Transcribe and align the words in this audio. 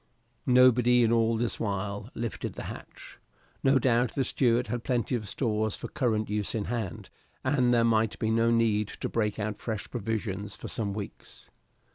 Nobody 0.47 1.03
in 1.03 1.11
all 1.11 1.37
this 1.37 1.59
while 1.59 2.09
lifted 2.15 2.53
the 2.53 2.63
hatch. 2.63 3.19
No 3.63 3.77
doubt 3.77 4.15
the 4.15 4.23
steward 4.23 4.65
had 4.65 4.83
plenty 4.83 5.13
of 5.13 5.29
stores 5.29 5.75
for 5.75 5.89
current 5.89 6.27
use 6.27 6.55
in 6.55 6.65
hand, 6.65 7.11
and 7.43 7.71
there 7.71 7.83
might 7.83 8.17
be 8.17 8.31
no 8.31 8.49
need 8.49 8.87
to 9.01 9.07
break 9.07 9.37
out 9.37 9.59
fresh 9.59 9.87
provisions 9.91 10.55
for 10.55 10.67
some 10.67 10.95
weeks. 10.95 11.51